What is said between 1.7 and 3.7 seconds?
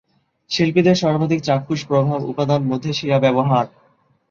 প্রভাব উপাদান মধ্যে শিরা ব্যবহার।